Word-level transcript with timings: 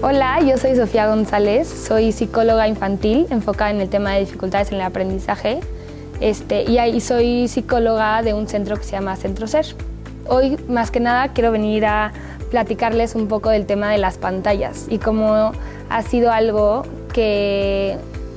Hola, 0.00 0.38
yo 0.42 0.56
soy 0.58 0.76
Sofía 0.76 1.08
González, 1.08 1.66
soy 1.66 2.12
psicóloga 2.12 2.68
infantil 2.68 3.26
enfocada 3.30 3.72
en 3.72 3.80
el 3.80 3.88
tema 3.88 4.12
de 4.12 4.20
dificultades 4.20 4.68
en 4.68 4.76
el 4.76 4.82
aprendizaje 4.82 5.58
este, 6.20 6.62
y 6.62 7.00
soy 7.00 7.48
psicóloga 7.48 8.22
de 8.22 8.32
un 8.32 8.46
centro 8.46 8.76
que 8.76 8.84
se 8.84 8.92
llama 8.92 9.16
Centro 9.16 9.48
Ser. 9.48 9.66
Hoy 10.28 10.56
más 10.68 10.92
que 10.92 11.00
nada 11.00 11.32
quiero 11.32 11.50
venir 11.50 11.84
a 11.84 12.12
platicarles 12.48 13.16
un 13.16 13.26
poco 13.26 13.50
del 13.50 13.66
tema 13.66 13.90
de 13.90 13.98
las 13.98 14.18
pantallas 14.18 14.86
y 14.88 14.98
cómo 14.98 15.50
ha 15.90 16.02
sido 16.02 16.30
algo 16.30 16.84
que 17.12 17.96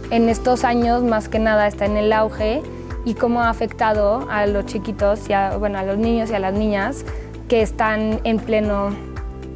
en 0.09 0.29
estos 0.29 0.63
años 0.63 1.03
más 1.03 1.29
que 1.29 1.37
nada 1.37 1.67
está 1.67 1.85
en 1.85 1.95
el 1.95 2.11
auge 2.11 2.63
y 3.05 3.13
cómo 3.13 3.43
ha 3.43 3.51
afectado 3.51 4.27
a 4.31 4.47
los 4.47 4.65
chiquitos 4.65 5.29
y 5.29 5.33
bueno, 5.59 5.77
a 5.77 5.83
los 5.83 5.99
niños 5.99 6.31
y 6.31 6.33
a 6.33 6.39
las 6.39 6.55
niñas 6.55 7.05
que 7.47 7.61
están 7.61 8.19
en 8.23 8.39
pleno 8.39 9.10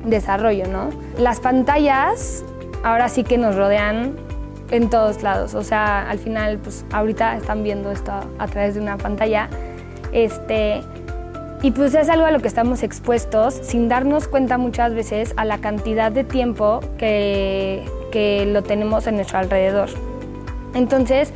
desarrollo, 0.06 0.68
¿no? 0.68 0.90
Las 1.18 1.40
pantallas 1.40 2.44
ahora 2.84 3.10
sí 3.10 3.24
que 3.24 3.38
nos 3.38 3.56
rodean 3.56 4.16
en 4.72 4.90
todos 4.90 5.22
lados, 5.22 5.54
o 5.54 5.64
sea, 5.64 6.10
al 6.10 6.20
final, 6.20 6.58
pues 6.58 6.86
ahorita 6.92 7.38
están 7.38 7.64
viendo 7.64 7.92
esto 7.92 8.12
a 8.40 8.48
través 8.48 8.76
de 8.76 8.82
una 8.82 8.98
pantalla, 8.98 9.50
este, 10.12 10.82
y 11.62 11.72
pues 11.72 11.94
es 11.94 12.10
algo 12.10 12.26
a 12.26 12.32
lo 12.32 12.40
que 12.40 12.48
estamos 12.48 12.84
expuestos 12.84 13.54
sin 13.54 13.90
darnos 13.90 14.28
cuenta 14.28 14.58
muchas 14.58 14.94
veces 14.94 15.34
a 15.38 15.46
la 15.46 15.60
cantidad 15.60 16.12
de 16.12 16.24
tiempo 16.24 16.80
que, 16.98 17.86
que 18.12 18.46
lo 18.46 18.64
tenemos 18.64 19.08
en 19.08 19.16
nuestro 19.16 19.40
alrededor. 19.40 19.90
Entonces, 20.74 21.32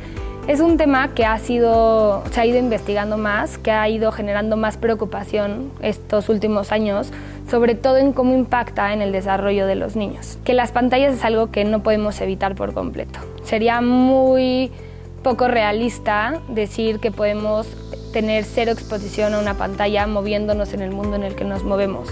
es 0.46 0.60
un 0.60 0.76
tema 0.76 1.14
que 1.14 1.24
ha 1.24 1.38
sido, 1.38 2.24
se 2.30 2.40
ha 2.40 2.46
ido 2.46 2.58
investigando 2.58 3.16
más, 3.16 3.58
que 3.58 3.70
ha 3.70 3.88
ido 3.88 4.10
generando 4.12 4.56
más 4.56 4.76
preocupación 4.76 5.70
estos 5.80 6.28
últimos 6.28 6.72
años, 6.72 7.12
sobre 7.48 7.74
todo 7.74 7.98
en 7.98 8.12
cómo 8.12 8.34
impacta 8.34 8.92
en 8.92 9.02
el 9.02 9.12
desarrollo 9.12 9.66
de 9.66 9.74
los 9.74 9.96
niños. 9.96 10.38
Que 10.44 10.54
las 10.54 10.72
pantallas 10.72 11.14
es 11.14 11.24
algo 11.24 11.50
que 11.50 11.64
no 11.64 11.82
podemos 11.82 12.20
evitar 12.20 12.54
por 12.54 12.74
completo. 12.74 13.20
Sería 13.44 13.80
muy 13.80 14.70
poco 15.22 15.48
realista 15.48 16.40
decir 16.48 16.98
que 16.98 17.10
podemos 17.10 17.66
tener 18.12 18.44
cero 18.44 18.72
exposición 18.72 19.34
a 19.34 19.38
una 19.38 19.54
pantalla 19.54 20.06
moviéndonos 20.06 20.72
en 20.72 20.80
el 20.80 20.90
mundo 20.90 21.16
en 21.16 21.22
el 21.22 21.34
que 21.34 21.44
nos 21.44 21.62
movemos. 21.62 22.08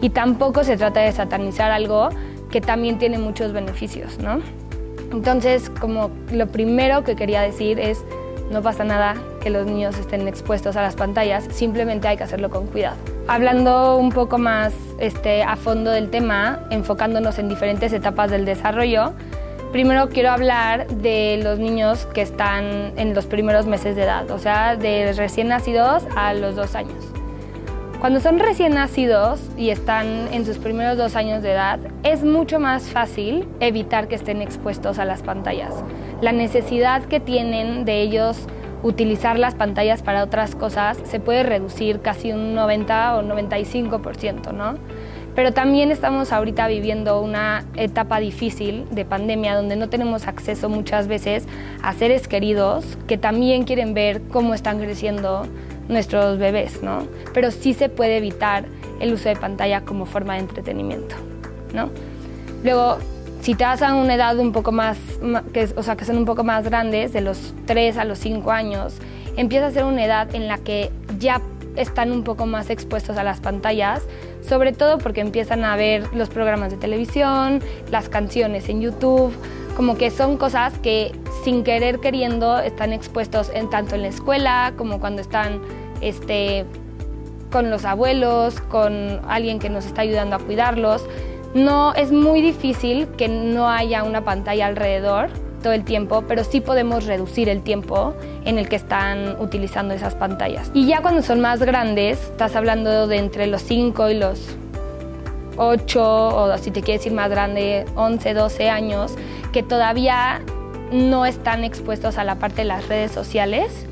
Y 0.00 0.10
tampoco 0.10 0.64
se 0.64 0.76
trata 0.76 1.00
de 1.00 1.12
satanizar 1.12 1.70
algo 1.70 2.08
que 2.50 2.60
también 2.60 2.98
tiene 2.98 3.18
muchos 3.18 3.52
beneficios, 3.52 4.18
¿no? 4.18 4.40
Entonces, 5.12 5.70
como 5.80 6.10
lo 6.32 6.46
primero 6.48 7.04
que 7.04 7.16
quería 7.16 7.42
decir 7.42 7.78
es, 7.78 8.04
no 8.50 8.62
pasa 8.62 8.84
nada 8.84 9.14
que 9.40 9.50
los 9.50 9.66
niños 9.66 9.98
estén 9.98 10.26
expuestos 10.28 10.76
a 10.76 10.82
las 10.82 10.94
pantallas, 10.94 11.44
simplemente 11.50 12.08
hay 12.08 12.16
que 12.16 12.24
hacerlo 12.24 12.50
con 12.50 12.66
cuidado. 12.66 12.96
Hablando 13.28 13.96
un 13.96 14.10
poco 14.10 14.38
más 14.38 14.72
este, 14.98 15.42
a 15.42 15.56
fondo 15.56 15.90
del 15.90 16.10
tema, 16.10 16.60
enfocándonos 16.70 17.38
en 17.38 17.48
diferentes 17.48 17.92
etapas 17.92 18.30
del 18.30 18.44
desarrollo, 18.44 19.12
primero 19.70 20.08
quiero 20.08 20.30
hablar 20.30 20.86
de 20.88 21.40
los 21.42 21.58
niños 21.58 22.06
que 22.06 22.22
están 22.22 22.92
en 22.96 23.14
los 23.14 23.26
primeros 23.26 23.66
meses 23.66 23.96
de 23.96 24.02
edad, 24.02 24.30
o 24.30 24.38
sea, 24.38 24.76
de 24.76 25.12
recién 25.14 25.48
nacidos 25.48 26.04
a 26.14 26.34
los 26.34 26.56
dos 26.56 26.74
años. 26.74 27.21
Cuando 28.02 28.18
son 28.18 28.40
recién 28.40 28.74
nacidos 28.74 29.38
y 29.56 29.70
están 29.70 30.26
en 30.32 30.44
sus 30.44 30.58
primeros 30.58 30.98
dos 30.98 31.14
años 31.14 31.40
de 31.40 31.52
edad, 31.52 31.78
es 32.02 32.24
mucho 32.24 32.58
más 32.58 32.88
fácil 32.88 33.46
evitar 33.60 34.08
que 34.08 34.16
estén 34.16 34.42
expuestos 34.42 34.98
a 34.98 35.04
las 35.04 35.22
pantallas. 35.22 35.72
La 36.20 36.32
necesidad 36.32 37.04
que 37.04 37.20
tienen 37.20 37.84
de 37.84 38.00
ellos 38.00 38.48
utilizar 38.82 39.38
las 39.38 39.54
pantallas 39.54 40.02
para 40.02 40.24
otras 40.24 40.56
cosas 40.56 40.98
se 41.04 41.20
puede 41.20 41.44
reducir 41.44 42.00
casi 42.00 42.32
un 42.32 42.56
90 42.56 43.18
o 43.18 43.22
95%, 43.22 44.52
¿no? 44.52 44.74
Pero 45.36 45.52
también 45.52 45.92
estamos 45.92 46.32
ahorita 46.32 46.66
viviendo 46.66 47.20
una 47.20 47.64
etapa 47.76 48.18
difícil 48.18 48.84
de 48.90 49.04
pandemia 49.04 49.54
donde 49.54 49.76
no 49.76 49.88
tenemos 49.88 50.26
acceso 50.26 50.68
muchas 50.68 51.06
veces 51.06 51.46
a 51.84 51.92
seres 51.92 52.26
queridos 52.26 52.98
que 53.06 53.16
también 53.16 53.62
quieren 53.62 53.94
ver 53.94 54.22
cómo 54.22 54.54
están 54.54 54.80
creciendo 54.80 55.46
nuestros 55.92 56.38
bebés, 56.38 56.82
¿no? 56.82 57.06
Pero 57.32 57.50
sí 57.50 57.74
se 57.74 57.88
puede 57.88 58.16
evitar 58.16 58.64
el 59.00 59.12
uso 59.12 59.28
de 59.28 59.36
pantalla 59.36 59.82
como 59.82 60.06
forma 60.06 60.34
de 60.34 60.40
entretenimiento, 60.40 61.16
¿no? 61.74 61.90
Luego, 62.64 62.98
si 63.40 63.54
te 63.54 63.64
vas 63.64 63.82
a 63.82 63.94
una 63.94 64.14
edad 64.14 64.38
un 64.38 64.52
poco 64.52 64.72
más, 64.72 64.98
que, 65.52 65.68
o 65.76 65.82
sea, 65.82 65.96
que 65.96 66.04
son 66.04 66.16
un 66.16 66.24
poco 66.24 66.44
más 66.44 66.64
grandes, 66.64 67.12
de 67.12 67.20
los 67.20 67.54
3 67.66 67.98
a 67.98 68.04
los 68.04 68.18
5 68.20 68.50
años, 68.52 68.94
empieza 69.36 69.66
a 69.66 69.70
ser 69.70 69.84
una 69.84 70.04
edad 70.04 70.34
en 70.34 70.46
la 70.46 70.58
que 70.58 70.90
ya 71.18 71.40
están 71.76 72.12
un 72.12 72.22
poco 72.22 72.46
más 72.46 72.70
expuestos 72.70 73.16
a 73.16 73.24
las 73.24 73.40
pantallas, 73.40 74.02
sobre 74.46 74.72
todo 74.72 74.98
porque 74.98 75.20
empiezan 75.20 75.64
a 75.64 75.74
ver 75.76 76.04
los 76.14 76.28
programas 76.28 76.70
de 76.70 76.76
televisión, 76.76 77.60
las 77.90 78.08
canciones 78.08 78.68
en 78.68 78.80
YouTube, 78.80 79.32
como 79.76 79.96
que 79.96 80.10
son 80.10 80.36
cosas 80.36 80.74
que 80.78 81.12
sin 81.44 81.64
querer 81.64 81.98
queriendo 81.98 82.58
están 82.60 82.92
expuestos 82.92 83.50
en 83.54 83.70
tanto 83.70 83.94
en 83.94 84.02
la 84.02 84.08
escuela 84.08 84.74
como 84.76 85.00
cuando 85.00 85.22
están 85.22 85.60
este, 86.02 86.66
con 87.50 87.70
los 87.70 87.84
abuelos, 87.84 88.60
con 88.60 89.20
alguien 89.28 89.58
que 89.58 89.70
nos 89.70 89.86
está 89.86 90.02
ayudando 90.02 90.36
a 90.36 90.38
cuidarlos. 90.38 91.04
No 91.54 91.94
es 91.94 92.12
muy 92.12 92.40
difícil 92.40 93.08
que 93.16 93.28
no 93.28 93.68
haya 93.68 94.04
una 94.04 94.24
pantalla 94.24 94.66
alrededor 94.66 95.30
todo 95.62 95.72
el 95.72 95.84
tiempo, 95.84 96.24
pero 96.26 96.44
sí 96.44 96.60
podemos 96.60 97.06
reducir 97.06 97.48
el 97.48 97.62
tiempo 97.62 98.14
en 98.44 98.58
el 98.58 98.68
que 98.68 98.76
están 98.76 99.40
utilizando 99.40 99.94
esas 99.94 100.14
pantallas. 100.14 100.70
Y 100.74 100.86
ya 100.86 101.00
cuando 101.02 101.22
son 101.22 101.40
más 101.40 101.60
grandes, 101.60 102.20
estás 102.20 102.56
hablando 102.56 103.06
de 103.06 103.18
entre 103.18 103.46
los 103.46 103.62
5 103.62 104.10
y 104.10 104.14
los 104.14 104.56
8 105.56 106.02
o 106.02 106.58
si 106.58 106.70
te 106.70 106.82
quieres 106.82 107.06
ir 107.06 107.12
más 107.12 107.30
grande, 107.30 107.84
11, 107.94 108.34
12 108.34 108.70
años, 108.70 109.14
que 109.52 109.62
todavía 109.62 110.40
no 110.90 111.24
están 111.26 111.64
expuestos 111.64 112.18
a 112.18 112.24
la 112.24 112.36
parte 112.36 112.62
de 112.62 112.64
las 112.64 112.88
redes 112.88 113.12
sociales. 113.12 113.86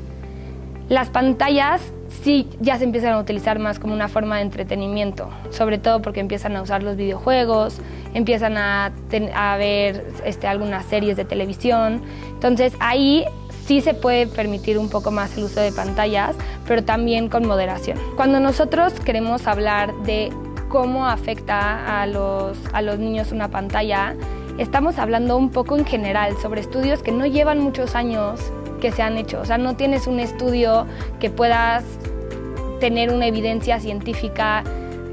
Las 0.89 1.09
pantallas 1.09 1.81
sí 2.23 2.47
ya 2.59 2.77
se 2.77 2.83
empiezan 2.83 3.13
a 3.13 3.19
utilizar 3.19 3.59
más 3.59 3.79
como 3.79 3.93
una 3.93 4.07
forma 4.07 4.37
de 4.37 4.43
entretenimiento, 4.43 5.29
sobre 5.49 5.77
todo 5.77 6.01
porque 6.01 6.19
empiezan 6.19 6.55
a 6.55 6.61
usar 6.61 6.83
los 6.83 6.95
videojuegos, 6.95 7.79
empiezan 8.13 8.57
a, 8.57 8.91
a 9.33 9.57
ver 9.57 10.05
este, 10.25 10.47
algunas 10.47 10.85
series 10.85 11.17
de 11.17 11.25
televisión. 11.25 12.01
Entonces 12.33 12.73
ahí 12.79 13.25
sí 13.65 13.81
se 13.81 13.93
puede 13.93 14.27
permitir 14.27 14.77
un 14.77 14.89
poco 14.89 15.11
más 15.11 15.37
el 15.37 15.45
uso 15.45 15.61
de 15.61 15.71
pantallas, 15.71 16.35
pero 16.67 16.83
también 16.83 17.29
con 17.29 17.47
moderación. 17.47 17.97
Cuando 18.15 18.39
nosotros 18.39 18.93
queremos 18.93 19.47
hablar 19.47 19.93
de 20.03 20.31
cómo 20.69 21.05
afecta 21.07 22.01
a 22.01 22.07
los, 22.07 22.57
a 22.73 22.81
los 22.81 22.99
niños 22.99 23.31
una 23.31 23.49
pantalla, 23.49 24.15
estamos 24.57 24.97
hablando 24.99 25.37
un 25.37 25.49
poco 25.49 25.77
en 25.77 25.85
general 25.85 26.37
sobre 26.41 26.61
estudios 26.61 27.01
que 27.01 27.11
no 27.11 27.25
llevan 27.25 27.59
muchos 27.59 27.95
años 27.95 28.39
que 28.81 28.91
se 28.91 29.01
han 29.01 29.17
hecho. 29.17 29.39
O 29.39 29.45
sea, 29.45 29.57
no 29.57 29.77
tienes 29.77 30.07
un 30.07 30.19
estudio 30.19 30.85
que 31.19 31.29
puedas 31.29 31.85
tener 32.81 33.13
una 33.13 33.27
evidencia 33.27 33.79
científica 33.79 34.63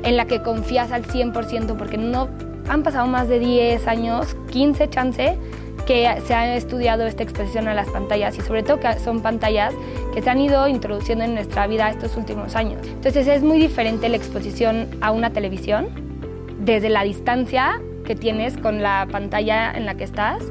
en 0.03 0.17
la 0.17 0.25
que 0.25 0.43
confías 0.43 0.91
al 0.91 1.05
100% 1.05 1.77
porque 1.77 1.99
no 1.99 2.29
han 2.69 2.83
pasado 2.83 3.07
más 3.07 3.29
de 3.29 3.39
10 3.39 3.87
años, 3.87 4.37
15 4.51 4.91
chance, 4.91 5.39
que 5.87 6.21
se 6.27 6.35
ha 6.35 6.55
estudiado 6.55 7.07
esta 7.07 7.23
exposición 7.23 7.67
a 7.69 7.75
las 7.75 7.89
pantallas 7.89 8.37
y 8.37 8.43
sobre 8.43 8.63
todo 8.63 8.79
que 8.79 8.93
son 8.99 9.21
pantallas 9.23 9.73
que 10.13 10.21
se 10.21 10.29
han 10.29 10.41
ido 10.41 10.69
introduciendo 10.69 11.25
en 11.25 11.35
nuestra 11.35 11.67
vida 11.67 11.89
estos 11.89 12.17
últimos 12.17 12.57
años. 12.57 12.87
Entonces 12.87 13.27
es 13.27 13.43
muy 13.43 13.59
diferente 13.59 14.09
la 14.09 14.17
exposición 14.17 14.89
a 15.01 15.13
una 15.13 15.31
televisión 15.31 15.89
desde 16.61 16.91
la 16.91 17.05
distancia 17.05 17.81
que 18.05 18.15
tienes 18.15 18.57
con 18.59 18.83
la 18.83 19.07
pantalla 19.11 19.73
en 19.73 19.87
la 19.87 19.95
que 19.95 20.05
estás 20.05 20.43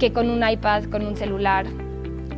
que 0.00 0.12
con 0.12 0.30
un 0.30 0.46
iPad, 0.48 0.84
con 0.84 1.06
un 1.06 1.16
celular 1.16 1.66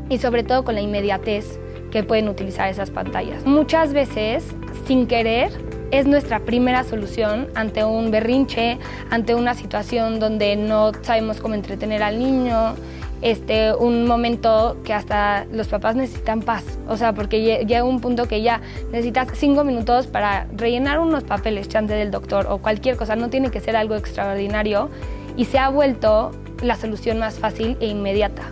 y 0.09 0.19
sobre 0.19 0.43
todo 0.43 0.65
con 0.65 0.75
la 0.75 0.81
inmediatez 0.81 1.59
que 1.91 2.03
pueden 2.03 2.29
utilizar 2.29 2.69
esas 2.69 2.91
pantallas. 2.91 3.45
Muchas 3.47 3.93
veces, 3.93 4.45
sin 4.87 5.07
querer, 5.07 5.51
es 5.91 6.07
nuestra 6.07 6.41
primera 6.41 6.85
solución 6.85 7.49
ante 7.55 7.85
un 7.85 8.11
berrinche, 8.11 8.79
ante 9.11 9.35
una 9.35 9.55
situación 9.55 10.21
donde 10.21 10.56
no 10.56 10.93
sabemos 11.03 11.41
cómo 11.41 11.55
entretener 11.55 12.03
al 12.03 12.19
niño, 12.19 12.75
este, 13.23 13.75
un 13.75 14.06
momento 14.06 14.77
que 14.85 14.93
hasta 14.93 15.44
los 15.47 15.67
papás 15.69 15.97
necesitan 15.97 16.41
paz, 16.41 16.65
o 16.88 16.97
sea, 16.97 17.15
porque 17.15 17.65
llega 17.67 17.82
un 17.82 18.00
punto 18.00 18.29
que 18.29 18.43
ya 18.43 18.61
necesitas 18.93 19.29
cinco 19.35 19.65
minutos 19.65 20.06
para 20.06 20.47
rellenar 20.56 21.00
unos 21.00 21.25
papeles, 21.25 21.69
chante 21.69 21.94
del 21.94 22.11
doctor 22.11 22.47
o 22.49 22.59
cualquier 22.59 22.97
cosa, 22.97 23.17
no 23.17 23.29
tiene 23.29 23.50
que 23.50 23.61
ser 23.61 23.77
algo 23.77 23.97
extraordinario 23.97 24.88
y 25.37 25.47
se 25.47 25.59
ha 25.59 25.69
vuelto 25.69 26.31
la 26.62 26.77
solución 26.77 27.19
más 27.19 27.38
fácil 27.38 27.77
e 27.81 27.87
inmediata. 27.87 28.43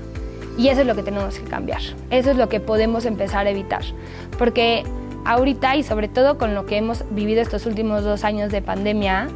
Y 0.56 0.68
eso 0.68 0.80
es 0.80 0.86
lo 0.86 0.94
que 0.94 1.02
tenemos 1.02 1.38
que 1.38 1.44
cambiar, 1.44 1.80
eso 2.10 2.30
es 2.30 2.36
lo 2.36 2.48
que 2.48 2.60
podemos 2.60 3.04
empezar 3.04 3.46
a 3.46 3.50
evitar, 3.50 3.82
porque 4.38 4.84
ahorita 5.26 5.76
y 5.76 5.82
sobre 5.82 6.08
todo 6.08 6.38
con 6.38 6.54
lo 6.54 6.66
que 6.66 6.78
hemos 6.78 7.04
vivido 7.10 7.42
estos 7.42 7.66
últimos 7.66 8.04
dos 8.04 8.24
años 8.24 8.50
de 8.52 8.62
pandemia, 8.62 9.28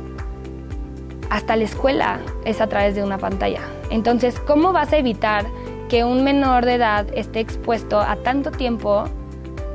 hasta 1.30 1.56
la 1.56 1.64
escuela 1.64 2.20
es 2.44 2.60
a 2.60 2.66
través 2.68 2.94
de 2.94 3.02
una 3.02 3.18
pantalla. 3.18 3.60
Entonces, 3.90 4.38
¿cómo 4.40 4.72
vas 4.72 4.92
a 4.92 4.98
evitar 4.98 5.46
que 5.88 6.04
un 6.04 6.24
menor 6.24 6.64
de 6.64 6.74
edad 6.74 7.06
esté 7.14 7.40
expuesto 7.40 8.00
a 8.00 8.16
tanto 8.16 8.50
tiempo 8.50 9.04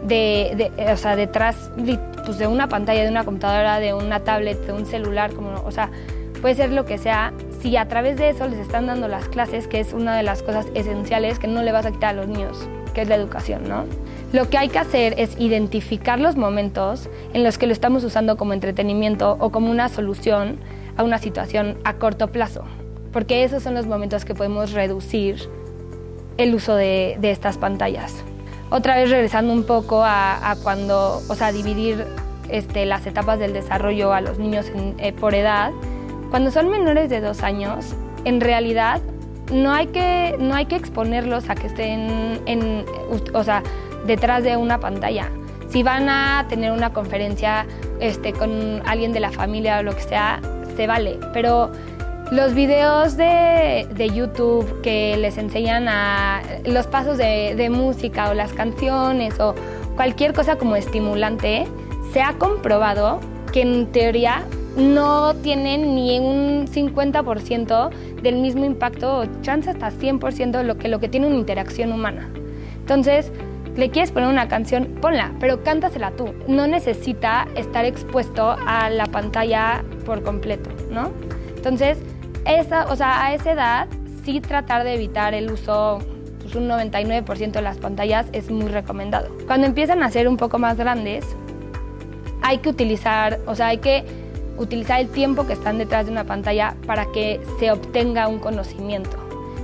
de, 0.03 0.71
o 0.91 0.97
sea, 0.97 1.15
detrás 1.15 1.71
pues, 2.25 2.37
de 2.37 2.47
una 2.47 2.67
pantalla, 2.67 3.03
de 3.03 3.09
una 3.09 3.23
computadora, 3.23 3.79
de 3.79 3.93
una 3.93 4.21
tablet, 4.21 4.59
de 4.65 4.73
un 4.73 4.85
celular? 4.85 5.33
Como, 5.33 5.61
o 5.65 5.71
sea, 5.71 5.89
puede 6.41 6.55
ser 6.55 6.71
lo 6.71 6.85
que 6.85 6.97
sea, 6.97 7.33
si 7.65 7.77
a 7.77 7.87
través 7.87 8.17
de 8.17 8.29
eso 8.29 8.47
les 8.47 8.59
están 8.59 8.85
dando 8.85 9.07
las 9.07 9.27
clases, 9.27 9.67
que 9.67 9.79
es 9.79 9.91
una 9.91 10.15
de 10.15 10.21
las 10.21 10.43
cosas 10.43 10.67
esenciales 10.75 11.39
que 11.39 11.47
no 11.47 11.63
le 11.63 11.71
vas 11.71 11.87
a 11.87 11.91
quitar 11.91 12.11
a 12.11 12.13
los 12.13 12.27
niños, 12.27 12.69
que 12.93 13.01
es 13.01 13.09
la 13.09 13.15
educación, 13.15 13.67
¿no? 13.67 13.85
Lo 14.33 14.51
que 14.51 14.59
hay 14.59 14.69
que 14.69 14.77
hacer 14.77 15.15
es 15.17 15.35
identificar 15.39 16.19
los 16.19 16.35
momentos 16.35 17.09
en 17.33 17.43
los 17.43 17.57
que 17.57 17.65
lo 17.65 17.73
estamos 17.73 18.03
usando 18.03 18.37
como 18.37 18.53
entretenimiento 18.53 19.35
o 19.39 19.49
como 19.49 19.71
una 19.71 19.89
solución 19.89 20.59
a 20.95 21.01
una 21.01 21.17
situación 21.17 21.79
a 21.83 21.95
corto 21.95 22.27
plazo, 22.27 22.65
porque 23.11 23.43
esos 23.43 23.63
son 23.63 23.73
los 23.73 23.87
momentos 23.87 24.25
que 24.25 24.35
podemos 24.35 24.71
reducir 24.71 25.49
el 26.37 26.53
uso 26.53 26.75
de, 26.75 27.17
estas 27.23 27.57
pantallas. 27.57 28.13
Otra 28.69 28.95
vez 28.95 29.09
regresando 29.09 29.51
un 29.51 29.63
poco 29.63 30.03
a, 30.05 30.55
cuando, 30.61 31.19
o 31.27 31.33
sea, 31.33 31.51
dividir 31.51 32.05
este, 32.47 32.85
las 32.85 33.07
etapas 33.07 33.39
del 33.39 33.53
desarrollo 33.53 34.13
a 34.13 34.21
los 34.21 34.37
niños 34.37 34.67
eh, 34.99 35.13
por 35.13 35.33
edad, 35.33 35.71
cuando 36.35 36.51
son 36.51 36.69
menores 36.69 37.09
de 37.09 37.21
dos 37.21 37.43
años, 37.43 37.95
en 38.25 38.41
realidad 38.41 38.99
no 39.53 39.71
hay 39.71 39.87
que, 39.87 40.35
no 40.37 40.53
hay 40.53 40.65
que 40.65 40.75
exponerlos 40.75 41.49
a 41.49 41.55
que 41.55 41.67
estén 41.67 42.41
en, 42.45 42.83
o 43.33 43.41
sea, 43.41 43.63
detrás 44.05 44.43
de 44.43 44.57
una 44.57 44.81
pantalla. 44.81 45.29
Si 45.69 45.81
van 45.81 46.09
a 46.09 46.45
tener 46.49 46.73
una 46.73 46.91
conferencia 46.91 47.65
este, 48.01 48.33
con 48.33 48.81
alguien 48.85 49.13
de 49.13 49.21
la 49.21 49.31
familia 49.31 49.79
o 49.79 49.83
lo 49.83 49.95
que 49.95 50.01
sea, 50.01 50.41
se 50.75 50.87
vale. 50.87 51.19
Pero 51.31 51.71
los 52.33 52.53
videos 52.53 53.15
de, 53.15 53.87
YouTube 54.13 54.81
que 54.81 55.15
les 55.15 55.37
enseñan 55.37 55.87
a 55.87 56.41
los 56.65 56.85
pasos 56.85 57.17
de, 57.17 57.55
de 57.55 57.69
música 57.69 58.29
o 58.29 58.33
las 58.33 58.51
canciones 58.51 59.39
o 59.39 59.55
cualquier 59.95 60.33
cosa 60.33 60.57
como 60.57 60.75
estimulante, 60.75 61.65
se 62.11 62.21
ha 62.21 62.33
comprobado 62.33 63.21
que 63.53 63.61
en 63.61 63.89
teoría 63.93 64.43
no 64.75 65.33
tienen 65.35 65.95
ni 65.95 66.19
un 66.19 66.67
50% 66.67 67.89
del 68.21 68.35
mismo 68.37 68.65
impacto 68.65 69.19
o 69.19 69.25
chance 69.41 69.69
hasta 69.69 69.91
100% 69.91 70.63
lo 70.63 70.77
que 70.77 70.87
lo 70.87 70.99
que 70.99 71.09
tiene 71.09 71.27
una 71.27 71.37
interacción 71.37 71.91
humana. 71.91 72.29
Entonces, 72.79 73.31
le 73.75 73.89
quieres 73.89 74.11
poner 74.11 74.29
una 74.29 74.47
canción, 74.47 74.95
ponla, 75.01 75.33
pero 75.39 75.63
cántasela 75.63 76.11
tú. 76.11 76.33
No 76.47 76.67
necesita 76.67 77.47
estar 77.55 77.85
expuesto 77.85 78.55
a 78.65 78.89
la 78.89 79.05
pantalla 79.05 79.83
por 80.05 80.23
completo, 80.23 80.69
¿no? 80.91 81.11
Entonces, 81.55 81.97
esa, 82.45 82.85
o 82.87 82.95
sea, 82.95 83.25
a 83.25 83.33
esa 83.33 83.51
edad 83.51 83.87
sí 84.23 84.39
tratar 84.39 84.83
de 84.83 84.93
evitar 84.93 85.33
el 85.33 85.51
uso 85.51 85.99
pues 86.41 86.55
un 86.55 86.67
99% 86.67 87.51
de 87.51 87.61
las 87.61 87.77
pantallas 87.79 88.27
es 88.31 88.51
muy 88.51 88.67
recomendado. 88.67 89.35
Cuando 89.47 89.65
empiezan 89.67 90.03
a 90.03 90.11
ser 90.11 90.27
un 90.27 90.37
poco 90.37 90.59
más 90.59 90.77
grandes, 90.77 91.25
hay 92.43 92.59
que 92.59 92.69
utilizar, 92.69 93.39
o 93.47 93.55
sea, 93.55 93.67
hay 93.67 93.79
que 93.79 94.05
utilizar 94.57 94.99
el 94.99 95.09
tiempo 95.09 95.45
que 95.45 95.53
están 95.53 95.77
detrás 95.77 96.05
de 96.05 96.11
una 96.11 96.23
pantalla 96.23 96.75
para 96.85 97.05
que 97.11 97.41
se 97.59 97.71
obtenga 97.71 98.27
un 98.27 98.39
conocimiento. 98.39 99.17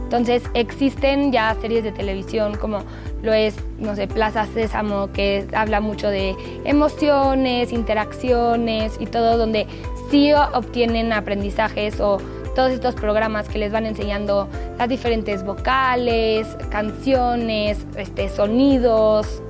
Entonces 0.03 0.43
existen 0.53 1.31
ya 1.31 1.55
series 1.61 1.85
de 1.85 1.93
televisión 1.93 2.57
como 2.57 2.83
lo 3.23 3.33
es, 3.33 3.55
no 3.79 3.95
sé, 3.95 4.07
Plaza 4.07 4.45
Sésamo, 4.45 5.09
que 5.13 5.47
habla 5.53 5.79
mucho 5.79 6.09
de 6.09 6.35
emociones, 6.65 7.71
interacciones 7.71 8.97
y 8.99 9.05
todo, 9.05 9.37
donde 9.37 9.67
sí 10.09 10.33
obtienen 10.33 11.13
aprendizajes 11.13 12.01
o 12.01 12.17
todos 12.55 12.71
estos 12.71 12.95
programas 12.95 13.47
que 13.47 13.57
les 13.57 13.71
van 13.71 13.85
enseñando 13.85 14.49
las 14.77 14.89
diferentes 14.89 15.45
vocales, 15.45 16.45
canciones, 16.69 17.85
este, 17.95 18.27
sonidos, 18.27 19.41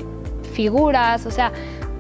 figuras, 0.54 1.26
o 1.26 1.32
sea, 1.32 1.52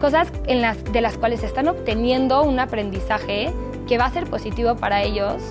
cosas 0.01 0.27
de 0.43 1.01
las 1.01 1.17
cuales 1.17 1.43
están 1.43 1.67
obteniendo 1.67 2.43
un 2.43 2.59
aprendizaje 2.59 3.53
que 3.87 3.99
va 3.99 4.05
a 4.05 4.11
ser 4.11 4.25
positivo 4.25 4.75
para 4.75 5.03
ellos. 5.03 5.41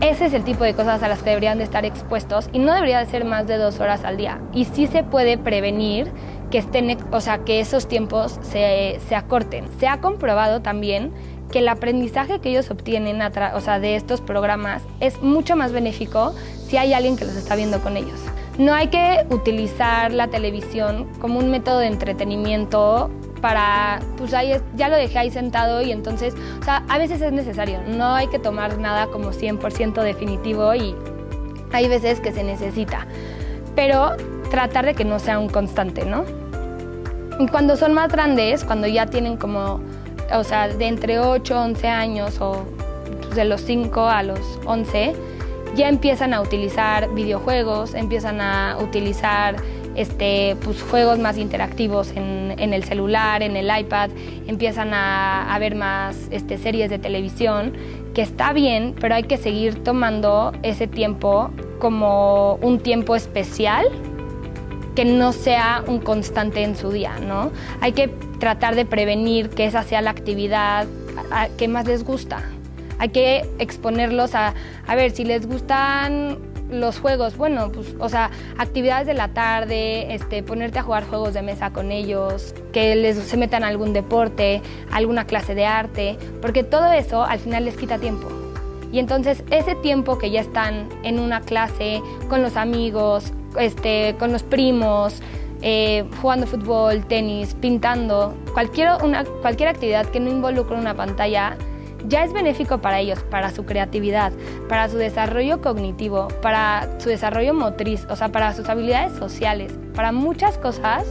Ese 0.00 0.26
es 0.26 0.34
el 0.34 0.44
tipo 0.44 0.64
de 0.64 0.74
cosas 0.74 1.02
a 1.02 1.08
las 1.08 1.22
que 1.22 1.30
deberían 1.30 1.58
de 1.58 1.64
estar 1.64 1.84
expuestos 1.84 2.48
y 2.52 2.60
no 2.60 2.72
debería 2.72 3.00
de 3.00 3.06
ser 3.06 3.24
más 3.24 3.46
de 3.46 3.56
dos 3.56 3.80
horas 3.80 4.04
al 4.04 4.16
día. 4.16 4.40
Y 4.52 4.64
sí 4.64 4.86
se 4.86 5.02
puede 5.02 5.38
prevenir 5.38 6.10
que, 6.50 6.58
estén, 6.58 6.96
o 7.12 7.20
sea, 7.20 7.38
que 7.38 7.60
esos 7.60 7.88
tiempos 7.88 8.38
se, 8.42 9.00
se 9.08 9.14
acorten. 9.16 9.66
Se 9.78 9.88
ha 9.88 10.00
comprobado 10.00 10.62
también 10.62 11.12
que 11.50 11.58
el 11.60 11.68
aprendizaje 11.68 12.40
que 12.40 12.50
ellos 12.50 12.70
obtienen 12.70 13.20
o 13.22 13.60
sea, 13.60 13.78
de 13.78 13.96
estos 13.96 14.20
programas 14.20 14.82
es 15.00 15.20
mucho 15.20 15.54
más 15.56 15.72
benéfico 15.72 16.34
si 16.66 16.76
hay 16.76 16.94
alguien 16.94 17.16
que 17.16 17.24
los 17.24 17.36
está 17.36 17.56
viendo 17.56 17.80
con 17.80 17.96
ellos. 17.96 18.20
No 18.58 18.74
hay 18.74 18.88
que 18.88 19.24
utilizar 19.30 20.12
la 20.12 20.28
televisión 20.28 21.08
como 21.20 21.38
un 21.38 21.50
método 21.50 21.78
de 21.78 21.86
entretenimiento 21.86 23.10
para, 23.40 24.00
pues 24.18 24.34
ahí 24.34 24.52
ya 24.76 24.88
lo 24.88 24.96
dejé 24.96 25.18
ahí 25.18 25.30
sentado 25.30 25.82
y 25.82 25.90
entonces, 25.90 26.34
o 26.60 26.64
sea, 26.64 26.84
a 26.88 26.98
veces 26.98 27.20
es 27.20 27.32
necesario, 27.32 27.80
no 27.88 28.14
hay 28.14 28.28
que 28.28 28.38
tomar 28.38 28.78
nada 28.78 29.08
como 29.08 29.32
100% 29.32 30.00
definitivo 30.02 30.74
y 30.74 30.94
hay 31.72 31.88
veces 31.88 32.20
que 32.20 32.30
se 32.30 32.44
necesita, 32.44 33.06
pero 33.74 34.12
tratar 34.50 34.86
de 34.86 34.94
que 34.94 35.04
no 35.04 35.18
sea 35.18 35.38
un 35.38 35.48
constante, 35.48 36.04
¿no? 36.04 36.24
Y 37.40 37.48
cuando 37.48 37.76
son 37.76 37.94
más 37.94 38.12
grandes, 38.12 38.64
cuando 38.64 38.86
ya 38.86 39.06
tienen 39.06 39.36
como, 39.36 39.80
o 40.32 40.44
sea, 40.44 40.68
de 40.68 40.86
entre 40.86 41.18
8, 41.18 41.58
11 41.58 41.88
años 41.88 42.40
o 42.40 42.64
de 43.34 43.44
los 43.44 43.62
5 43.62 44.08
a 44.08 44.22
los 44.22 44.60
11, 44.66 45.14
ya 45.74 45.88
empiezan 45.88 46.34
a 46.34 46.40
utilizar 46.40 47.12
videojuegos, 47.14 47.94
empiezan 47.94 48.40
a 48.40 48.76
utilizar 48.80 49.56
este, 49.94 50.56
pues, 50.64 50.82
juegos 50.82 51.18
más 51.18 51.38
interactivos 51.38 52.12
en, 52.16 52.72
el 52.72 52.84
celular, 52.84 53.42
en 53.42 53.56
el 53.56 53.70
iPad, 53.76 54.10
empiezan 54.46 54.92
a, 54.94 55.56
ver 55.58 55.74
más 55.74 56.28
este, 56.30 56.58
series 56.58 56.90
de 56.90 56.98
televisión, 56.98 57.72
que 58.14 58.22
está 58.22 58.52
bien, 58.52 58.94
pero 59.00 59.14
hay 59.14 59.24
que 59.24 59.36
seguir 59.36 59.82
tomando 59.82 60.52
ese 60.62 60.86
tiempo 60.86 61.50
como 61.78 62.54
un 62.56 62.78
tiempo 62.78 63.16
especial 63.16 63.86
que 64.94 65.04
no 65.04 65.32
sea 65.32 65.82
un 65.86 65.98
constante 66.00 66.62
en 66.62 66.76
su 66.76 66.90
día, 66.90 67.18
¿no? 67.18 67.50
Hay 67.80 67.92
que 67.92 68.08
tratar 68.38 68.74
de 68.74 68.84
prevenir 68.84 69.48
que 69.48 69.64
esa 69.64 69.82
sea 69.82 70.02
la 70.02 70.10
actividad 70.10 70.86
que 71.56 71.68
más 71.68 71.86
les 71.86 72.04
gusta. 72.04 72.42
Hay 73.02 73.08
que 73.08 73.44
exponerlos 73.58 74.36
a, 74.36 74.54
a 74.86 74.94
ver, 74.94 75.10
si 75.10 75.24
les 75.24 75.48
gustan 75.48 76.38
los 76.70 77.00
juegos, 77.00 77.36
bueno, 77.36 77.72
pues, 77.72 77.96
o 77.98 78.08
sea, 78.08 78.30
actividades 78.58 79.08
de 79.08 79.14
la 79.14 79.34
tarde, 79.34 80.14
este, 80.14 80.44
ponerte 80.44 80.78
a 80.78 80.84
jugar 80.84 81.04
juegos 81.08 81.34
de 81.34 81.42
mesa 81.42 81.72
con 81.72 81.90
ellos, 81.90 82.54
que 82.72 82.94
les 82.94 83.16
se 83.16 83.36
metan 83.36 83.64
a 83.64 83.66
algún 83.66 83.92
deporte, 83.92 84.62
alguna 84.92 85.26
clase 85.26 85.56
de 85.56 85.66
arte, 85.66 86.16
porque 86.40 86.62
todo 86.62 86.92
eso 86.92 87.24
al 87.24 87.40
final 87.40 87.64
les 87.64 87.76
quita 87.76 87.98
tiempo. 87.98 88.28
Y 88.92 89.00
entonces 89.00 89.42
ese 89.50 89.74
tiempo 89.74 90.16
que 90.16 90.30
ya 90.30 90.40
están 90.40 90.88
en 91.02 91.18
una 91.18 91.40
clase 91.40 92.00
con 92.28 92.40
los 92.40 92.56
amigos, 92.56 93.32
este, 93.58 94.14
con 94.20 94.30
los 94.30 94.44
primos, 94.44 95.20
eh, 95.60 96.04
jugando 96.20 96.46
fútbol, 96.46 97.04
tenis, 97.06 97.56
pintando, 97.60 98.32
cualquier, 98.52 98.90
una, 99.02 99.24
cualquier 99.24 99.70
actividad 99.70 100.06
que 100.06 100.20
no 100.20 100.30
involucre 100.30 100.76
una 100.76 100.94
pantalla, 100.94 101.56
ya 102.08 102.24
es 102.24 102.32
benéfico 102.32 102.78
para 102.78 103.00
ellos, 103.00 103.20
para 103.30 103.50
su 103.50 103.64
creatividad, 103.64 104.32
para 104.68 104.88
su 104.88 104.96
desarrollo 104.96 105.60
cognitivo, 105.60 106.28
para 106.40 106.88
su 106.98 107.08
desarrollo 107.08 107.54
motriz, 107.54 108.06
o 108.08 108.16
sea, 108.16 108.30
para 108.30 108.52
sus 108.54 108.68
habilidades 108.68 109.12
sociales, 109.14 109.72
para 109.94 110.12
muchas 110.12 110.58
cosas 110.58 111.04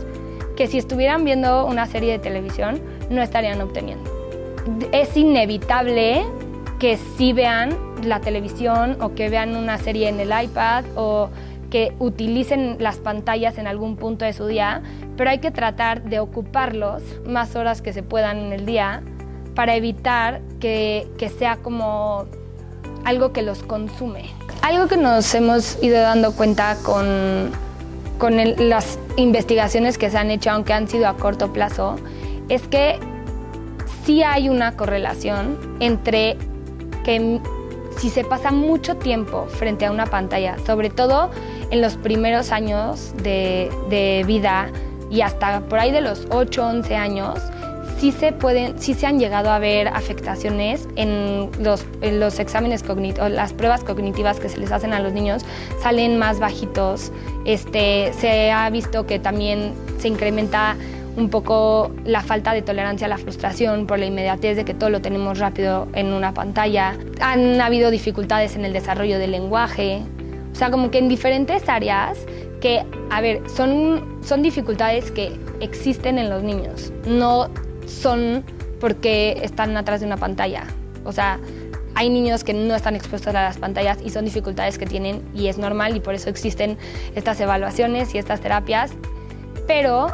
que 0.56 0.68
si 0.68 0.78
estuvieran 0.78 1.24
viendo 1.24 1.66
una 1.66 1.86
serie 1.86 2.12
de 2.14 2.20
televisión 2.20 2.82
no 3.10 3.22
estarían 3.22 3.62
obteniendo. 3.62 4.10
Es 4.92 5.16
inevitable 5.18 6.24
que 6.80 6.98
sí 6.98 7.34
vean 7.34 7.78
la 8.04 8.20
televisión 8.22 8.98
o 9.02 9.14
que 9.14 9.30
vean 9.30 9.56
una 9.56 9.78
serie 9.78 10.10
en 10.10 10.20
el 10.20 10.32
iPad 10.44 10.86
o 10.96 11.30
que 11.70 11.94
utilicen 12.00 12.78
las 12.80 12.98
pantallas 12.98 13.58
en 13.58 13.66
algún 13.66 13.96
punto 13.96 14.26
de 14.26 14.34
su 14.34 14.46
día, 14.46 14.82
pero 15.16 15.30
hay 15.30 15.40
que 15.40 15.52
tratar 15.52 16.04
de 16.04 16.20
ocuparlos 16.20 17.02
más 17.26 17.56
horas 17.56 17.82
que 17.82 17.94
se 17.94 18.04
puedan 18.04 18.38
en 18.38 18.52
el 18.52 18.66
día 18.66 19.02
para 19.56 19.76
evitar 19.76 20.42
que, 20.60 21.08
sea 21.38 21.58
como 21.58 22.26
algo 23.04 23.34
que 23.34 23.42
los 23.42 23.64
consume. 23.64 24.30
Algo 24.62 24.88
que 24.88 24.98
nos 24.98 25.34
hemos 25.34 25.82
ido 25.82 26.00
dando 26.00 26.34
cuenta 26.34 26.78
con, 26.84 27.52
con 28.18 28.38
las 28.70 29.00
investigaciones 29.18 29.98
que 29.98 30.10
se 30.10 30.18
han 30.18 30.32
hecho, 30.32 30.52
aunque 30.52 30.74
han 30.74 30.88
sido 30.88 31.08
a 31.08 31.18
corto 31.18 31.52
plazo, 31.52 31.96
es 32.50 32.68
que 32.68 33.00
sí 34.06 34.24
hay 34.24 34.50
una 34.50 34.76
correlación 34.78 35.58
entre 35.80 36.38
que 37.04 37.40
si 37.98 38.10
se 38.10 38.24
pasa 38.24 38.52
mucho 38.52 38.98
tiempo 38.98 39.46
frente 39.48 39.86
a 39.86 39.92
una 39.92 40.06
pantalla, 40.06 40.58
sobre 40.66 40.90
todo 40.90 41.32
en 41.72 41.82
los 41.82 41.98
primeros 41.98 42.52
años 42.52 43.14
de, 43.22 43.70
de 43.90 44.24
vida 44.26 44.70
y 45.10 45.22
hasta 45.22 45.62
por 45.62 45.80
ahí 45.80 45.92
de 45.92 46.02
los 46.02 46.26
8, 46.32 46.66
11 46.66 46.96
años, 46.96 47.40
sí 48.02 48.12
se 48.12 48.32
pueden, 48.32 48.80
sí 48.80 48.96
se 48.96 49.06
han 49.06 49.20
llegado 49.20 49.52
a 49.52 49.60
ver 49.60 49.88
afectaciones 49.88 50.88
en 50.96 51.52
los, 51.60 51.86
los 52.02 52.40
exámenes 52.40 52.82
cognitivos, 52.82 53.30
las 53.30 53.54
pruebas 53.54 53.84
cognitivas 53.84 54.40
que 54.40 54.50
se 54.50 54.58
les 54.58 54.72
hacen 54.72 54.92
a 54.92 55.00
los 55.00 55.14
niños, 55.14 55.46
salen 55.84 56.18
más 56.18 56.40
bajitos. 56.40 57.12
Este, 57.46 58.12
se 58.14 58.50
ha 58.50 58.68
visto 58.72 59.06
que 59.06 59.20
también 59.20 59.74
se 60.00 60.08
incrementa 60.08 60.78
un 61.16 61.30
poco 61.30 61.92
la 62.04 62.22
falta 62.22 62.54
de 62.54 62.64
tolerancia 62.64 63.06
a 63.06 63.08
la 63.08 63.20
frustración 63.20 63.86
por 63.86 64.00
la 64.00 64.08
inmediatez 64.08 64.56
de 64.56 64.66
que 64.66 64.74
todo 64.74 64.90
lo 64.90 65.02
tenemos 65.02 65.38
rápido 65.38 65.88
en 65.94 66.12
una 66.12 66.34
pantalla. 66.34 66.98
Han 67.20 67.62
habido 67.62 67.92
dificultades 67.92 68.56
en 68.56 68.66
el 68.66 68.74
desarrollo 68.74 69.20
del 69.20 69.30
lenguaje. 69.30 70.02
O 70.52 70.56
sea, 70.56 70.72
como 70.72 70.90
que 70.90 70.98
en 70.98 71.08
diferentes 71.08 71.70
áreas 71.70 72.18
que, 72.62 72.84
a 73.12 73.22
ver, 73.22 73.44
son, 73.48 74.18
son 74.24 74.42
dificultades 74.42 75.12
que 75.12 75.34
existen 75.60 76.18
en 76.18 76.32
los 76.32 76.42
niños. 76.42 76.92
No 77.06 77.48
son 77.92 78.44
porque 78.80 79.40
están 79.44 79.76
atrás 79.78 80.02
de 80.02 80.08
una 80.08 80.18
pantalla. 80.18 80.66
O 81.04 81.12
sea, 81.12 81.40
hay 81.96 82.10
niños 82.10 82.44
que 82.44 82.54
no 82.54 82.74
están 82.74 82.96
expuestos 82.96 83.36
a 83.36 83.44
las 83.44 83.58
pantallas 83.58 84.00
y 84.04 84.10
son 84.10 84.26
dificultades 84.26 84.78
que 84.78 84.86
tienen 84.86 85.22
y 85.36 85.48
es 85.48 85.58
normal 85.58 85.96
y 85.96 86.00
por 86.00 86.14
eso 86.16 86.30
existen 86.30 86.78
estas 87.16 87.40
evaluaciones 87.40 88.16
y 88.16 88.18
estas 88.18 88.42
terapias. 88.42 88.92
Pero 89.68 90.08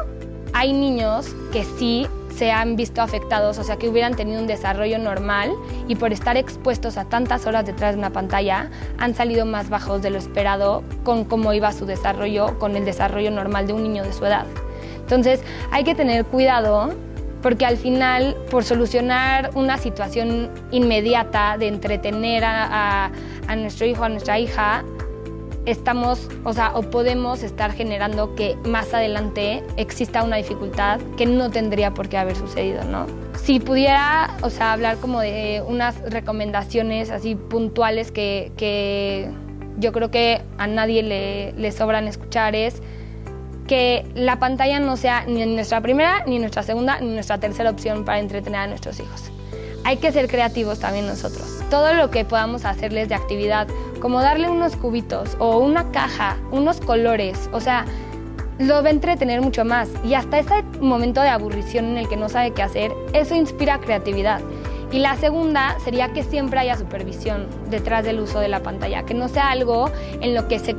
hay 0.52 0.72
niños 0.72 1.34
que 1.52 1.64
sí 1.78 2.06
se 2.38 2.52
han 2.52 2.76
visto 2.76 3.02
afectados, 3.02 3.58
o 3.58 3.64
sea, 3.64 3.76
que 3.76 3.88
hubieran 3.88 4.14
tenido 4.14 4.40
un 4.40 4.46
desarrollo 4.46 4.98
normal 4.98 5.50
y 5.88 5.96
por 5.96 6.12
estar 6.12 6.36
expuestos 6.36 6.96
a 6.96 7.04
tantas 7.04 7.46
horas 7.46 7.66
detrás 7.66 7.94
de 7.94 7.98
una 7.98 8.10
pantalla 8.10 8.70
han 8.98 9.14
salido 9.14 9.44
más 9.44 9.70
bajos 9.70 10.02
de 10.02 10.10
lo 10.10 10.18
esperado 10.18 10.84
con 11.02 11.24
cómo 11.24 11.52
iba 11.52 11.72
su 11.72 11.84
desarrollo, 11.84 12.56
con 12.60 12.76
el 12.76 12.84
desarrollo 12.84 13.32
normal 13.32 13.66
de 13.66 13.72
un 13.72 13.82
niño 13.82 14.04
de 14.04 14.12
su 14.12 14.24
edad. 14.24 14.46
Entonces, 15.00 15.40
hay 15.72 15.82
que 15.82 15.94
tener 15.94 16.24
cuidado 16.26 16.94
porque 17.42 17.66
al 17.66 17.76
final, 17.76 18.36
por 18.50 18.64
solucionar 18.64 19.50
una 19.54 19.78
situación 19.78 20.50
inmediata 20.70 21.56
de 21.58 21.68
entretener 21.68 22.44
a, 22.44 23.10
a 23.46 23.56
nuestro 23.56 23.86
hijo, 23.86 24.04
a 24.04 24.08
nuestra 24.08 24.38
hija, 24.38 24.84
estamos, 25.70 26.28
o 26.44 26.52
sea, 26.52 26.72
o 26.74 26.82
podemos 26.82 27.42
estar 27.42 27.72
generando 27.72 28.34
que 28.34 28.56
más 28.64 28.94
adelante 28.94 29.62
exista 29.76 30.22
una 30.22 30.36
dificultad 30.36 31.00
que 31.16 31.26
no 31.26 31.50
tendría 31.50 31.92
por 31.92 32.08
qué 32.08 32.16
haber 32.16 32.36
sucedido, 32.36 32.84
¿no? 32.84 33.06
Si 33.34 33.60
pudiera, 33.60 34.34
o 34.42 34.50
sea, 34.50 34.72
hablar 34.72 34.96
como 34.96 35.20
de 35.20 35.62
unas 35.66 36.00
recomendaciones 36.10 37.10
así 37.10 37.34
puntuales 37.34 38.10
que, 38.10 38.50
que 38.56 39.30
yo 39.78 39.92
creo 39.92 40.10
que 40.10 40.40
a 40.56 40.66
nadie 40.66 41.02
le, 41.02 41.52
le 41.52 41.72
sobran 41.72 42.08
escuchar 42.08 42.54
es 42.54 42.82
que 43.68 44.04
la 44.16 44.40
pantalla 44.40 44.80
no 44.80 44.96
sea 44.96 45.24
ni 45.26 45.46
nuestra 45.46 45.80
primera, 45.80 46.24
ni 46.26 46.40
nuestra 46.40 46.64
segunda, 46.64 46.98
ni 47.00 47.14
nuestra 47.14 47.38
tercera 47.38 47.70
opción 47.70 48.04
para 48.04 48.18
entretener 48.18 48.60
a 48.60 48.66
nuestros 48.66 48.98
hijos. 48.98 49.30
Hay 49.84 49.98
que 49.98 50.10
ser 50.10 50.28
creativos 50.28 50.80
también 50.80 51.06
nosotros. 51.06 51.62
Todo 51.70 51.94
lo 51.94 52.10
que 52.10 52.24
podamos 52.24 52.64
hacerles 52.64 53.08
de 53.08 53.14
actividad 53.14 53.68
como 54.00 54.20
darle 54.20 54.48
unos 54.48 54.74
cubitos 54.76 55.36
o 55.38 55.58
una 55.58 55.90
caja, 55.92 56.36
unos 56.50 56.80
colores, 56.80 57.48
o 57.52 57.60
sea, 57.60 57.84
lo 58.58 58.82
va 58.82 58.88
a 58.88 58.90
entretener 58.90 59.40
mucho 59.40 59.64
más. 59.64 59.88
Y 60.04 60.14
hasta 60.14 60.38
ese 60.40 60.62
momento 60.80 61.20
de 61.20 61.28
aburrición 61.28 61.84
en 61.86 61.98
el 61.98 62.08
que 62.08 62.16
no 62.16 62.28
sabe 62.28 62.52
qué 62.52 62.62
hacer, 62.62 62.92
eso 63.12 63.34
inspira 63.34 63.78
creatividad. 63.78 64.40
Y 64.90 65.00
la 65.00 65.16
segunda 65.16 65.76
sería 65.84 66.12
que 66.12 66.22
siempre 66.22 66.58
haya 66.58 66.76
supervisión 66.76 67.46
detrás 67.68 68.04
del 68.04 68.20
uso 68.20 68.40
de 68.40 68.48
la 68.48 68.62
pantalla, 68.62 69.04
que 69.04 69.14
no 69.14 69.28
sea 69.28 69.50
algo 69.50 69.90
en 70.20 70.34
lo 70.34 70.48
que 70.48 70.58
se, 70.58 70.74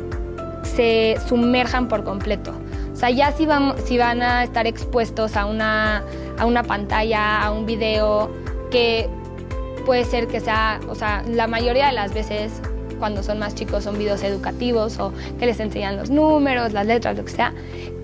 se 0.63 1.17
sumerjan 1.27 1.87
por 1.87 2.03
completo. 2.03 2.53
Sea, 2.99 3.11
ya 3.11 3.31
si 3.31 3.45
van, 3.45 3.75
si 3.85 3.97
van 3.97 4.21
a 4.21 4.43
estar 4.43 4.67
expuestos 4.67 5.37
a 5.37 5.45
una, 5.45 6.03
a 6.37 6.45
una 6.45 6.63
pantalla, 6.63 7.41
a 7.41 7.49
un 7.51 7.65
video, 7.65 8.29
que 8.71 9.09
puede 9.85 10.03
ser 10.03 10.27
que 10.27 10.41
sea, 10.41 10.81
o 10.89 10.95
sea, 10.95 11.23
la 11.25 11.47
mayoría 11.47 11.87
de 11.87 11.93
las 11.93 12.13
veces 12.13 12.61
cuando 12.99 13.23
son 13.23 13.39
más 13.39 13.55
chicos 13.55 13.85
son 13.85 13.97
videos 13.97 14.21
educativos 14.23 14.99
o 14.99 15.13
que 15.39 15.45
les 15.45 15.61
enseñan 15.61 15.95
los 15.95 16.09
números, 16.09 16.73
las 16.73 16.85
letras, 16.85 17.17
lo 17.17 17.23
que 17.23 17.31
sea, 17.31 17.53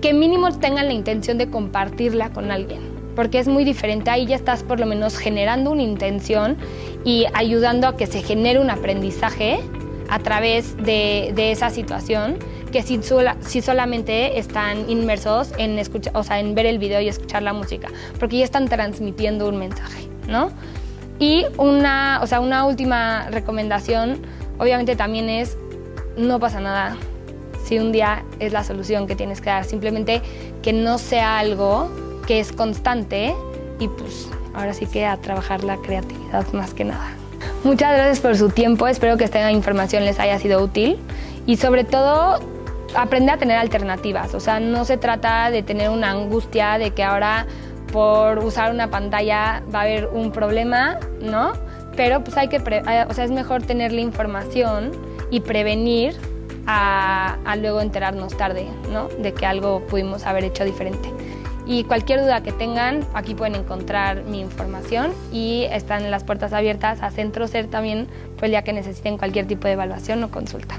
que 0.00 0.14
mínimo 0.14 0.50
tengan 0.58 0.86
la 0.86 0.94
intención 0.94 1.36
de 1.36 1.50
compartirla 1.50 2.30
con 2.30 2.50
alguien, 2.50 2.80
porque 3.14 3.38
es 3.38 3.48
muy 3.48 3.64
diferente. 3.64 4.08
Ahí 4.08 4.24
ya 4.24 4.36
estás 4.36 4.62
por 4.62 4.80
lo 4.80 4.86
menos 4.86 5.18
generando 5.18 5.72
una 5.72 5.82
intención 5.82 6.56
y 7.04 7.26
ayudando 7.34 7.86
a 7.86 7.98
que 7.98 8.06
se 8.06 8.22
genere 8.22 8.60
un 8.60 8.70
aprendizaje 8.70 9.60
a 10.08 10.18
través 10.20 10.76
de, 10.78 11.34
esa 11.36 11.68
situación 11.68 12.38
que 12.76 12.82
si, 12.82 13.00
si, 13.40 13.62
solamente 13.62 14.38
están 14.38 14.88
inmersos 14.90 15.52
en, 15.58 15.78
escuchar, 15.78 16.16
o 16.16 16.22
sea, 16.22 16.40
en 16.40 16.54
ver 16.54 16.66
el 16.66 16.78
video 16.78 17.00
y 17.00 17.08
escuchar 17.08 17.42
la 17.42 17.52
música, 17.52 17.88
porque 18.18 18.38
ya 18.38 18.44
están 18.44 18.68
transmitiendo 18.68 19.48
un 19.48 19.58
mensaje, 19.58 20.08
¿no? 20.28 20.50
Y 21.18 21.46
una, 21.56 22.20
o 22.22 22.26
sea, 22.26 22.40
una 22.40 22.66
última 22.66 23.28
recomendación 23.30 24.20
Obviamente 24.58 24.96
también 24.96 25.28
es, 25.28 25.56
no 26.16 26.40
pasa 26.40 26.60
nada 26.60 26.96
si 27.64 27.78
un 27.78 27.92
día 27.92 28.24
es 28.38 28.52
la 28.52 28.64
solución 28.64 29.06
que 29.06 29.16
tienes 29.16 29.40
que 29.40 29.50
dar, 29.50 29.64
simplemente 29.64 30.22
que 30.62 30.72
no 30.72 30.98
sea 30.98 31.38
algo 31.38 31.90
que 32.26 32.40
es 32.40 32.52
constante 32.52 33.34
y 33.78 33.88
pues 33.88 34.28
ahora 34.54 34.72
sí 34.72 34.86
que 34.86 35.04
a 35.04 35.16
trabajar 35.18 35.64
la 35.64 35.76
creatividad 35.76 36.46
más 36.52 36.72
que 36.72 36.84
nada. 36.84 37.08
Muchas 37.64 37.92
gracias 37.94 38.20
por 38.20 38.36
su 38.36 38.48
tiempo, 38.48 38.86
espero 38.86 39.16
que 39.16 39.24
esta 39.24 39.50
información 39.50 40.04
les 40.04 40.18
haya 40.18 40.38
sido 40.38 40.62
útil 40.62 40.98
y 41.44 41.56
sobre 41.56 41.84
todo 41.84 42.40
aprende 42.94 43.32
a 43.32 43.36
tener 43.36 43.56
alternativas, 43.56 44.34
o 44.34 44.40
sea, 44.40 44.60
no 44.60 44.84
se 44.84 44.96
trata 44.96 45.50
de 45.50 45.62
tener 45.62 45.90
una 45.90 46.10
angustia 46.10 46.78
de 46.78 46.92
que 46.92 47.02
ahora 47.02 47.46
por 47.92 48.38
usar 48.40 48.72
una 48.72 48.90
pantalla 48.90 49.62
va 49.74 49.80
a 49.80 49.82
haber 49.82 50.08
un 50.08 50.32
problema, 50.32 50.98
¿no? 51.20 51.52
pero 51.96 52.22
pues 52.22 52.36
hay 52.36 52.48
que, 52.48 52.58
o 52.58 53.14
sea, 53.14 53.24
es 53.24 53.30
mejor 53.30 53.62
tener 53.62 53.92
la 53.92 54.02
información 54.02 54.92
y 55.30 55.40
prevenir 55.40 56.14
a, 56.66 57.38
a, 57.44 57.56
luego 57.56 57.80
enterarnos 57.80 58.36
tarde, 58.36 58.68
¿no? 58.92 59.08
De 59.08 59.32
que 59.32 59.46
algo 59.46 59.80
pudimos 59.86 60.24
haber 60.26 60.44
hecho 60.44 60.64
diferente. 60.64 61.10
Y 61.66 61.82
cualquier 61.84 62.20
duda 62.20 62.42
que 62.42 62.52
tengan, 62.52 63.04
aquí 63.14 63.34
pueden 63.34 63.56
encontrar 63.56 64.22
mi 64.24 64.40
información 64.40 65.12
y 65.32 65.64
están 65.70 66.10
las 66.10 66.22
puertas 66.22 66.52
abiertas 66.52 67.02
a 67.02 67.10
Centro 67.10 67.48
Ser 67.48 67.66
también, 67.66 68.06
pues 68.38 68.52
ya 68.52 68.62
que 68.62 68.72
necesiten 68.72 69.18
cualquier 69.18 69.46
tipo 69.46 69.66
de 69.66 69.72
evaluación 69.72 70.22
o 70.22 70.30
consulta. 70.30 70.78